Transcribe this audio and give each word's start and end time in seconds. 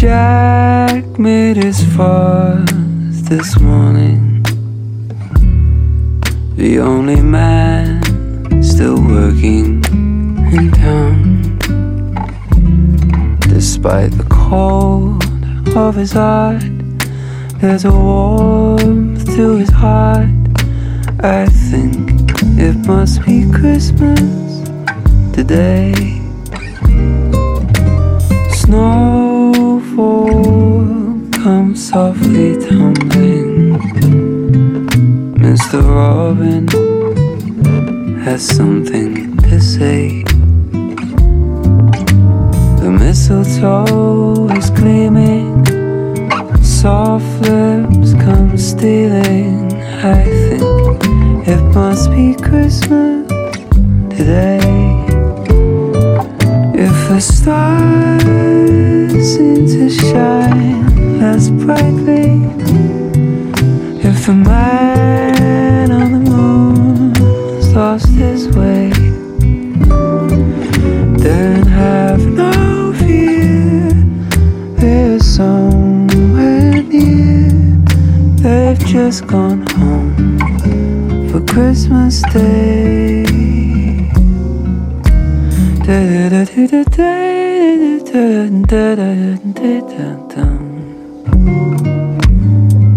Jack 0.00 1.18
made 1.18 1.58
his 1.58 1.84
fuss 1.94 2.70
this 3.28 3.60
morning. 3.60 4.42
The 6.56 6.78
only 6.78 7.20
man 7.20 8.00
still 8.62 8.96
working 8.96 9.84
in 10.56 10.70
town. 10.72 11.58
Despite 13.40 14.12
the 14.12 14.26
cold 14.30 15.22
of 15.76 15.96
his 15.96 16.12
heart, 16.12 16.62
there's 17.60 17.84
a 17.84 17.92
warmth 17.92 19.26
to 19.36 19.56
his 19.58 19.68
heart. 19.68 20.30
I 21.22 21.44
think 21.44 22.32
it 22.58 22.86
must 22.86 23.22
be 23.26 23.44
Christmas 23.52 24.18
today. 25.34 26.20
Comes 28.70 29.09
softly 31.90 32.56
tumbling. 32.56 33.76
Mr. 35.44 35.82
Robin 35.82 36.68
has 38.20 38.46
something 38.46 39.36
to 39.38 39.60
say. 39.60 40.22
The 42.80 42.90
mistletoe 42.96 44.48
is 44.56 44.70
gleaming, 44.70 45.64
soft 46.62 47.40
lips 47.40 48.14
come 48.24 48.56
stealing. 48.56 49.72
I 50.14 50.22
think 50.46 51.48
it 51.48 51.62
must 51.74 52.08
be 52.12 52.36
Christmas 52.36 53.26
today. 54.16 54.60
If 56.86 56.96
the 57.08 57.20
stars 57.20 58.20
seem 59.34 59.66
to 59.66 59.89
less 61.32 61.50
brightly, 61.50 62.42
if 64.08 64.26
the 64.26 64.34
man 64.34 65.92
on 65.92 66.10
the 66.12 66.30
moon's 66.30 67.72
lost 67.72 68.08
his 68.08 68.48
way, 68.48 68.90
then 71.24 71.64
have 71.66 72.26
no 72.26 72.92
fear. 72.98 73.90
There's 74.80 75.24
somewhere 75.24 76.82
near. 76.82 77.50
They've 78.42 78.84
just 78.86 79.26
gone 79.28 79.64
home 79.78 80.38
for 81.30 81.40
Christmas 81.52 82.22
Day. 82.32 83.30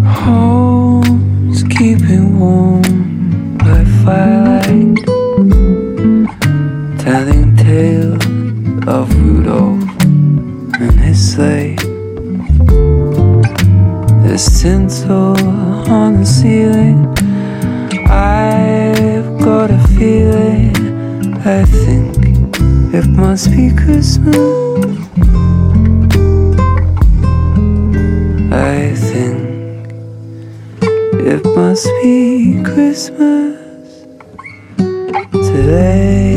Homes 0.05 1.63
keeping 1.63 2.39
warm 2.39 3.57
by 3.57 3.83
firelight, 4.03 4.97
telling 6.99 7.55
tales 7.55 8.23
of 8.87 9.13
Rudolph 9.21 9.83
and 10.79 10.99
his 10.99 11.33
sleigh. 11.33 11.75
There's 14.23 14.61
tinsel 14.61 15.37
on 15.89 16.17
the 16.19 16.25
ceiling. 16.25 17.07
I've 18.09 19.37
got 19.39 19.69
a 19.71 19.79
feeling. 19.97 20.73
I 21.45 21.65
think 21.65 22.15
it 22.93 23.07
must 23.09 23.51
be 23.51 23.71
Christmas. 23.75 25.02
It 31.33 31.43
must 31.55 31.87
be 32.03 32.61
Christmas 32.63 33.57
today. 35.31 36.32